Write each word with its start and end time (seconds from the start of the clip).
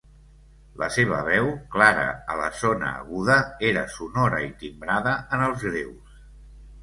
La 0.83 0.85
seva 0.93 1.17
veu, 1.27 1.49
clara 1.75 2.05
a 2.35 2.37
la 2.39 2.47
zona 2.61 2.89
aguda, 3.01 3.37
era 3.71 3.83
sonora 3.97 4.41
i 4.49 4.49
timbrada 4.63 5.13
en 5.37 5.47
els 5.49 5.67
greus. 5.69 6.19